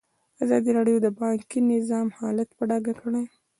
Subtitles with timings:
[0.43, 3.23] ازادي راډیو د بانکي نظام حالت په ډاګه کړی.